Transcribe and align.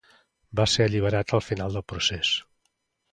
Va 0.59 0.63
ser 0.75 0.87
alliberat 0.91 1.33
al 1.39 1.43
final 1.49 1.77
del 1.79 1.83
procés. 1.93 2.33